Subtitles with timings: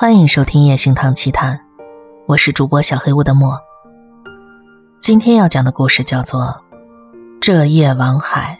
[0.00, 1.54] 欢迎收听《夜行堂奇谈》，
[2.24, 3.60] 我是主播小黑屋的墨。
[4.98, 6.40] 今天要讲的故事叫做
[7.38, 8.58] 《这夜王海》。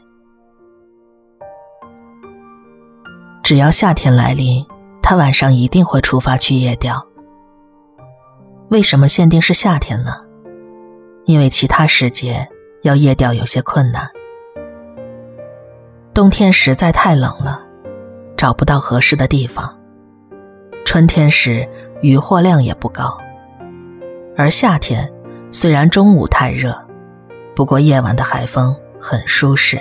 [3.43, 4.63] 只要夏天来临，
[5.01, 7.03] 他晚上一定会出发去夜钓。
[8.69, 10.17] 为什么限定是夏天呢？
[11.25, 12.47] 因为其他时节
[12.83, 14.07] 要夜钓有些困难。
[16.13, 17.63] 冬天实在太冷了，
[18.37, 19.80] 找不到合适的地方。
[20.91, 21.69] 春天时
[22.03, 23.17] 渔获量也不高，
[24.37, 25.09] 而夏天
[25.53, 26.77] 虽然中午太热，
[27.55, 29.81] 不过夜晚的海风很舒适。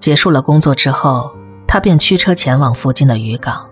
[0.00, 1.30] 结束了工作之后，
[1.64, 3.64] 他便驱车前往附近的渔港，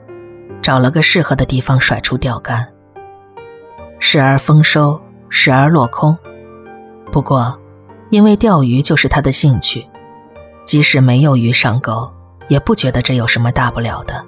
[0.62, 2.64] 找了个适合的地方甩出钓竿。
[3.98, 6.16] 时而丰收，时而落空，
[7.10, 7.58] 不过
[8.10, 9.84] 因为钓鱼就是他的兴趣，
[10.64, 12.08] 即使没有鱼上钩。
[12.48, 14.24] 也不觉得这有什么大不了的，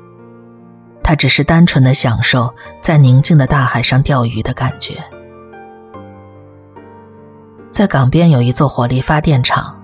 [1.03, 5.03] 他只是单纯的享受在宁静的大海上钓鱼的感觉。
[7.71, 9.79] 在港边有一座火力发电厂，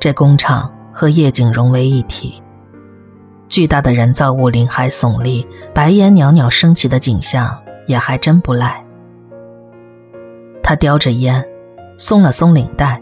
[0.00, 2.42] 这工厂和夜景融为一体，
[3.48, 8.84] 巨大的人造物林海耸立，白烟袅袅升起的景象也还真不赖。
[10.62, 11.46] 他叼着烟，
[11.98, 13.00] 松了松领带，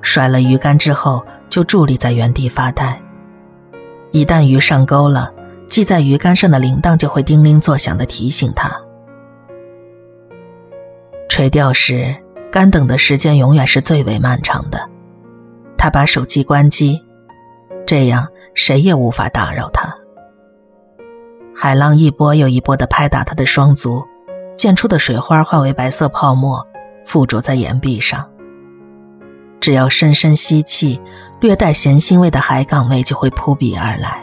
[0.00, 3.00] 甩了鱼竿之后，就伫立在原地发呆。
[4.14, 5.28] 一旦鱼上钩了，
[5.68, 8.72] 系在鱼竿上的铃铛就会叮铃作响的提醒他。
[11.28, 12.14] 垂钓时，
[12.48, 14.88] 干等的时间永远是最为漫长的。
[15.76, 17.04] 他把手机关机，
[17.84, 19.92] 这样谁也无法打扰他。
[21.52, 24.00] 海浪一波又一波的拍打他的双足，
[24.56, 26.64] 溅出的水花化为白色泡沫，
[27.04, 28.24] 附着在岩壁上。
[29.64, 31.00] 只要深深吸气，
[31.40, 34.22] 略带咸腥味的海港味就会扑鼻而来。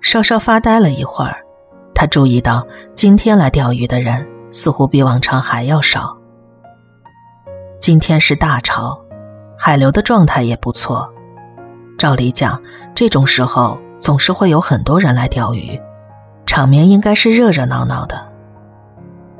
[0.00, 1.44] 稍稍发呆了一会儿，
[1.92, 6.16] 他注意到今天来钓鱼的人似乎比往常还要少。
[7.80, 8.96] 今天是大潮，
[9.58, 11.12] 海流的状态也不错。
[11.98, 12.62] 照理讲，
[12.94, 15.76] 这种时候总是会有很多人来钓鱼，
[16.46, 18.30] 场面应该是热热闹闹的。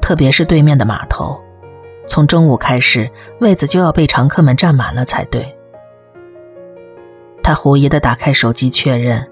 [0.03, 1.41] 特别是对面的码头。
[2.11, 5.57] 从中午开始，位子就要被常客们占满了才对。
[7.41, 9.25] 他狐疑的打开手机确认，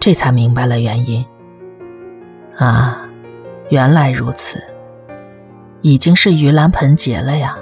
[0.00, 1.22] 这才明白了原因。
[2.56, 3.06] 啊，
[3.68, 4.64] 原来如此，
[5.82, 7.54] 已经是盂兰盆节了呀，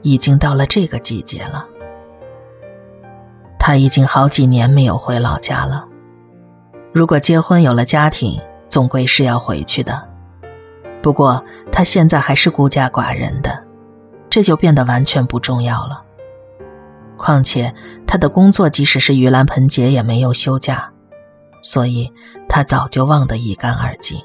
[0.00, 1.66] 已经到了这个季节了。
[3.58, 5.86] 他已经好几年没有回老家了。
[6.94, 8.40] 如果结婚有了家庭，
[8.70, 10.15] 总归是要回去的。
[11.06, 11.40] 不过
[11.70, 13.64] 他现在还是孤家寡人的，
[14.28, 16.02] 这就变得完全不重要了。
[17.16, 17.72] 况且
[18.08, 20.90] 他的工作即使是盂兰盆节也没有休假，
[21.62, 22.12] 所以
[22.48, 24.20] 他早就忘得一干二净。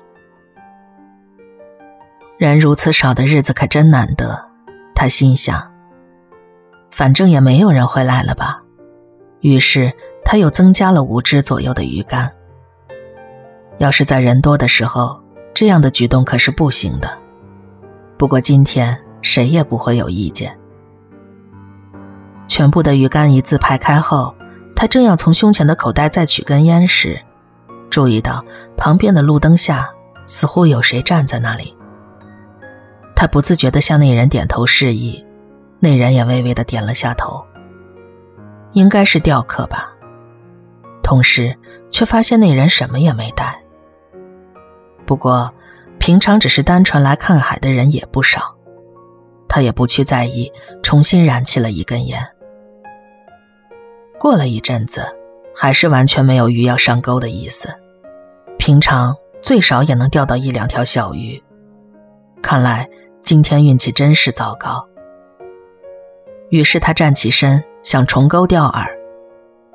[2.40, 4.44] 人如此少的日子可真难得，
[4.96, 5.72] 他心想。
[6.90, 8.60] 反正也没有人会来了吧，
[9.42, 9.94] 于是
[10.26, 12.32] 他又增加了五只左右的鱼竿。
[13.78, 15.21] 要是在人多的时候。
[15.54, 17.20] 这样的举动可是不行的。
[18.18, 20.58] 不过今天谁也不会有意见。
[22.48, 24.36] 全部的鱼竿一字排开后，
[24.76, 27.22] 他正要从胸前的口袋再取根烟时，
[27.90, 28.44] 注意到
[28.76, 29.90] 旁边的路灯下
[30.28, 31.76] 似乎有谁站在那里。
[33.16, 35.24] 他不自觉地向那人点头示意，
[35.80, 37.46] 那人也微微地点了下头。
[38.74, 39.94] 应该是钓客吧。
[41.04, 41.56] 同时
[41.90, 43.61] 却发现那人什么也没带。
[45.12, 45.54] 不过，
[46.00, 48.56] 平常只是单纯来看海的人也不少，
[49.50, 50.50] 他也不去在意，
[50.82, 52.26] 重新燃起了一根烟。
[54.18, 55.06] 过了一阵子，
[55.54, 57.68] 还是完全没有鱼要上钩的意思。
[58.58, 61.44] 平常最少也能钓到一两条小鱼，
[62.42, 62.90] 看来
[63.22, 64.88] 今天运气真是糟糕。
[66.52, 68.88] 于是他站起身想重钩钓饵，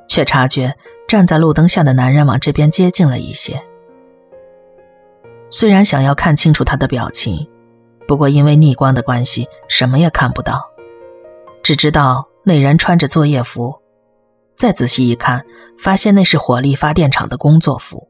[0.09, 0.75] 却察觉
[1.07, 3.61] 站在路灯下的男人往这边接近了一些。
[5.49, 7.47] 虽然想要看清楚他的表情，
[8.07, 10.61] 不过因为逆光的关系，什么也看不到，
[11.63, 13.81] 只知道那人穿着作业服。
[14.55, 15.45] 再仔细一看，
[15.79, 18.09] 发现那是火力发电厂的工作服。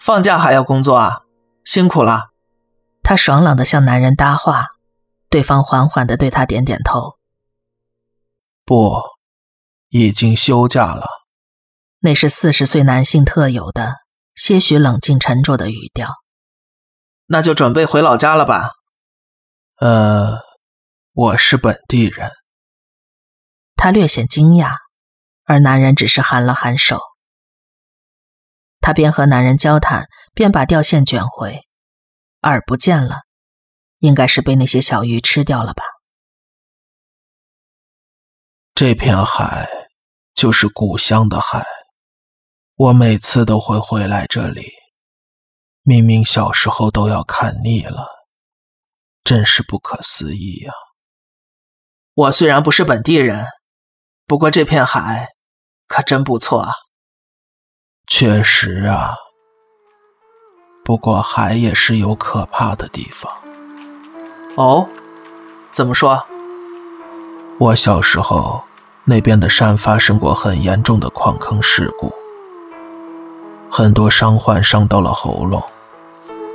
[0.00, 1.22] 放假还要工作啊，
[1.64, 2.30] 辛苦了。
[3.02, 4.68] 他爽朗的向男人搭话，
[5.30, 7.14] 对方缓缓的对他点点头。
[8.64, 9.00] 不，
[9.90, 11.06] 已经休假了。
[12.00, 14.03] 那是四十岁男性特有的。
[14.34, 16.10] 些许冷静沉着的语调，
[17.26, 18.70] 那就准备回老家了吧？
[19.76, 20.38] 呃，
[21.12, 22.30] 我是本地人。
[23.76, 24.76] 他略显惊讶，
[25.44, 27.00] 而男人只是颔了颔首。
[28.80, 31.60] 他边和男人交谈，边把钓线卷回，
[32.40, 33.22] 饵不见了，
[33.98, 35.84] 应该是被那些小鱼吃掉了吧。
[38.74, 39.68] 这片海
[40.34, 41.64] 就是故乡的海，
[42.76, 44.72] 我每次都会回来这里。
[45.84, 48.08] 明明小时候都要看腻了，
[49.22, 50.72] 真是不可思议呀！
[52.14, 53.46] 我虽然不是本地人，
[54.26, 55.28] 不过这片海
[55.86, 56.72] 可真不错啊。
[58.08, 59.14] 确实啊，
[60.84, 63.32] 不过海也是有可怕的地方。
[64.56, 64.88] 哦，
[65.70, 66.26] 怎么说？
[67.60, 68.64] 我小时候
[69.04, 72.12] 那边的山发生过很严重的矿坑事故，
[73.76, 75.60] 很多伤患伤到了喉咙，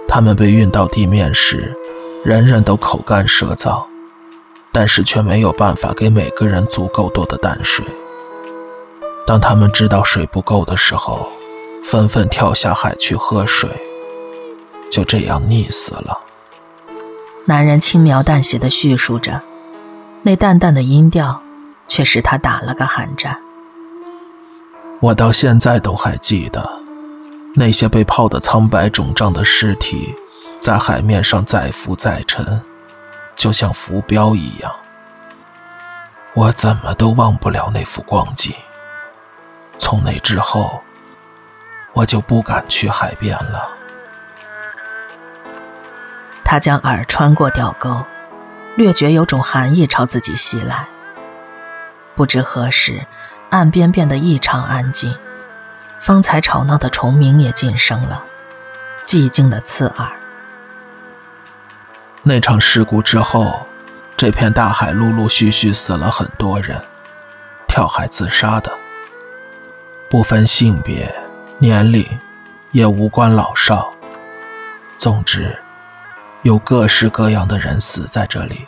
[0.08, 1.78] 他们被运到地面时，
[2.24, 3.84] 人人都口干舌燥。
[4.72, 7.86] 但是却没有办法给每个人足够多的淡水。
[9.28, 11.28] 当他们知道水不够的时候，
[11.84, 13.70] 纷纷跳下海去喝水，
[14.90, 16.18] 就这样溺死了。
[17.44, 19.42] 男人轻描淡写的叙述着，
[20.22, 21.42] 那淡淡的音调，
[21.86, 23.38] 却使他打了个寒战。
[25.02, 26.80] 我到现在都还记得，
[27.56, 30.16] 那些被泡得苍白肿胀的尸体，
[30.60, 32.62] 在海面上载浮载沉。
[33.36, 34.70] 就像浮标一样，
[36.34, 38.54] 我怎么都忘不了那幅光景。
[39.78, 40.82] 从那之后，
[41.94, 43.70] 我就不敢去海边了。
[46.44, 48.04] 他将饵穿过钓钩，
[48.76, 50.86] 略觉有种寒意朝自己袭来。
[52.16, 53.06] 不知何时，
[53.52, 55.16] 岸边变得异常安静，
[56.00, 58.24] 方才吵闹的虫鸣也噤声了，
[59.06, 60.12] 寂静的刺耳。
[62.24, 63.66] 那场事故之后，
[64.18, 66.82] 这片大海陆陆续续死了很多人，
[67.68, 68.72] 跳海自杀的，
[70.10, 71.14] 不分性别、
[71.58, 72.06] 年龄，
[72.72, 73.92] 也无关老少。
[74.98, 75.58] 总之，
[76.42, 78.68] 有各式各样的人死在这里。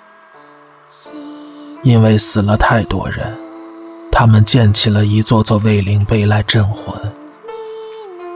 [1.83, 3.35] 因为死了太多人，
[4.11, 6.93] 他们建起了一座座慰灵碑来镇魂。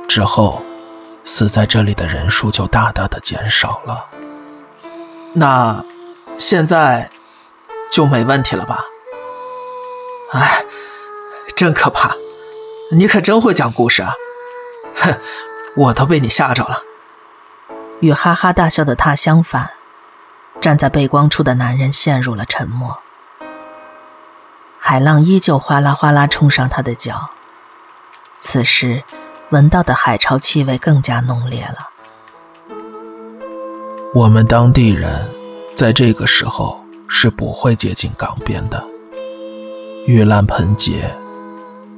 [0.07, 0.61] 之后，
[1.23, 4.05] 死在这里的人数就大大的减少了。
[5.33, 5.83] 那
[6.37, 7.09] 现在
[7.91, 8.85] 就没问题了吧？
[10.31, 10.63] 哎，
[11.55, 12.15] 真可怕！
[12.91, 14.13] 你可真会讲故事啊！
[14.95, 15.17] 哼，
[15.75, 16.81] 我都被你吓着了。
[18.01, 19.71] 与哈哈大笑的他相反，
[20.61, 22.99] 站在背光处的男人陷入了沉默。
[24.79, 27.31] 海浪依旧哗啦哗啦冲上他的脚，
[28.37, 29.03] 此时
[29.55, 31.87] 闻到的海潮气味更加浓烈了。
[34.13, 35.25] 我们当地人
[35.73, 38.85] 在这个时候是不会接近港边的。
[40.07, 41.09] 玉兰盆节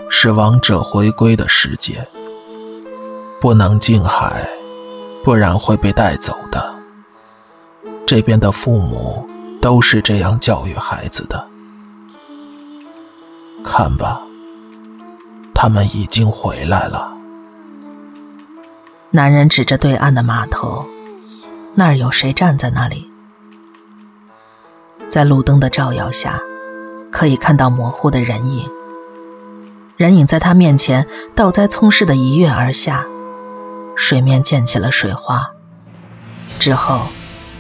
[0.07, 2.07] 是亡者回归的时节，
[3.42, 4.48] 不能近海，
[5.24, 6.75] 不然会被带走的。
[8.06, 9.27] 这边的父母
[9.59, 11.44] 都是这样教育孩子的。
[13.65, 14.21] 看吧，
[15.56, 17.17] 他们已经回来了。
[19.12, 20.86] 男人指着对岸的码头。
[21.75, 23.09] 那儿有谁站在那里？
[25.09, 26.39] 在路灯的照耀下，
[27.12, 28.68] 可以看到模糊的人影。
[29.95, 33.06] 人影在他面前倒栽葱似的一跃而下，
[33.95, 35.49] 水面溅起了水花，
[36.59, 37.07] 之后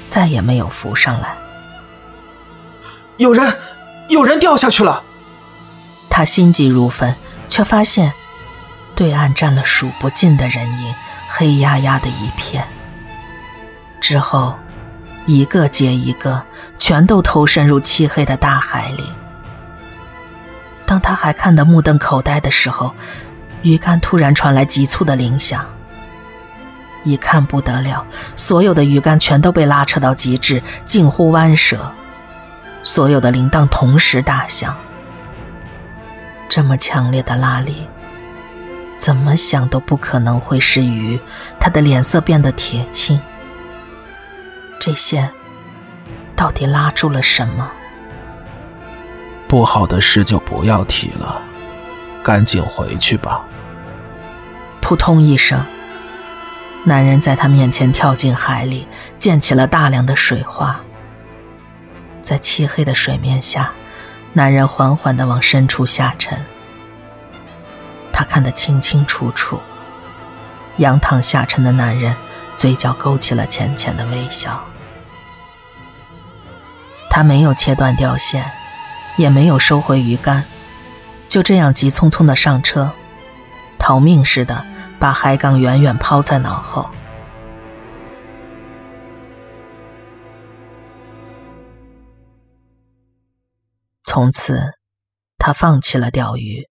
[0.07, 1.37] 再也没有浮上来。
[3.17, 3.53] 有人，
[4.09, 5.01] 有人掉下去了！
[6.09, 7.15] 他心急如焚，
[7.47, 8.11] 却发现
[8.95, 10.93] 对岸站了数不尽的人影，
[11.27, 12.65] 黑压压的一片。
[13.99, 14.55] 之后，
[15.25, 16.41] 一个接一个，
[16.77, 19.03] 全都投身入漆黑的大海里。
[20.85, 22.93] 当他还看得目瞪口呆的时候，
[23.61, 25.65] 鱼竿突然传来急促的铃响。
[27.03, 28.05] 一看不得了，
[28.35, 31.91] 所有的鱼竿全都被拉扯到极致，近乎弯折，
[32.83, 34.75] 所有的铃铛同时打响。
[36.49, 37.87] 这么强烈的拉力，
[38.97, 41.19] 怎么想都不可能会是鱼。
[41.59, 43.19] 他的脸色变得铁青。
[44.79, 45.29] 这些
[46.35, 47.69] 到底拉住了什么？
[49.47, 51.41] 不好的事就不要提了，
[52.21, 53.41] 赶紧回去吧。
[54.81, 55.65] 扑通一声，
[56.83, 58.87] 男人在他面前跳进海里，
[59.17, 60.79] 溅起了大量的水花。
[62.21, 63.71] 在漆黑的水面下，
[64.33, 66.37] 男人缓缓的往深处下沉。
[68.17, 69.61] 他看得清清楚楚，
[70.77, 72.15] 仰躺下沉的男人。
[72.55, 74.59] 嘴角勾起了浅浅的微笑。
[77.11, 78.51] 他没有切断钓线，
[79.17, 80.43] 也没有收回鱼竿，
[81.29, 82.91] 就这样急匆匆的上车，
[83.77, 84.65] 逃命似的
[84.97, 86.89] 把海港远远抛在脑后。
[94.03, 94.63] 从此，
[95.37, 96.67] 他放弃了钓鱼，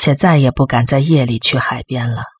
[0.00, 2.39] 且再也不敢在夜里去海边了。